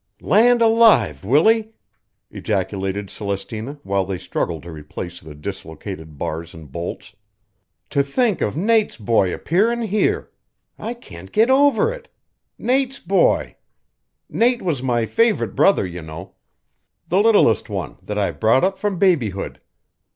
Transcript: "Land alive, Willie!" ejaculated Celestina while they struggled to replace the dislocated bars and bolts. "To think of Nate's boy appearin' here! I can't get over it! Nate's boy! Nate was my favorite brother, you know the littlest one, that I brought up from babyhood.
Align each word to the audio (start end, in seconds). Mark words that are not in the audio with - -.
"Land 0.21 0.63
alive, 0.63 1.23
Willie!" 1.23 1.73
ejaculated 2.31 3.09
Celestina 3.11 3.79
while 3.83 4.03
they 4.03 4.17
struggled 4.17 4.63
to 4.63 4.71
replace 4.71 5.19
the 5.19 5.35
dislocated 5.35 6.17
bars 6.17 6.55
and 6.55 6.71
bolts. 6.71 7.15
"To 7.91 8.01
think 8.01 8.41
of 8.41 8.57
Nate's 8.57 8.97
boy 8.97 9.31
appearin' 9.31 9.83
here! 9.83 10.31
I 10.79 10.95
can't 10.95 11.31
get 11.31 11.51
over 11.51 11.93
it! 11.93 12.07
Nate's 12.57 12.97
boy! 12.97 13.57
Nate 14.27 14.63
was 14.63 14.81
my 14.81 15.05
favorite 15.05 15.55
brother, 15.55 15.85
you 15.85 16.01
know 16.01 16.33
the 17.07 17.21
littlest 17.21 17.69
one, 17.69 17.99
that 18.01 18.17
I 18.17 18.31
brought 18.31 18.63
up 18.63 18.79
from 18.79 18.97
babyhood. 18.97 19.61